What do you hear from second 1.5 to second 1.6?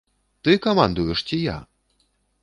я?